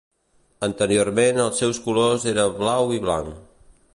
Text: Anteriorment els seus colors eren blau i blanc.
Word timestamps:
Anteriorment 0.67 1.43
els 1.43 1.61
seus 1.63 1.81
colors 1.85 2.27
eren 2.33 2.57
blau 2.63 2.97
i 2.99 3.01
blanc. 3.07 3.39